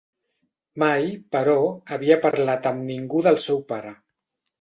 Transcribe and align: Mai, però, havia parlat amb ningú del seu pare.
Mai, 0.83 1.03
però, 1.35 1.57
havia 1.97 2.17
parlat 2.23 2.65
amb 2.71 2.81
ningú 2.87 3.23
del 3.29 3.39
seu 3.45 3.61
pare. 3.73 3.93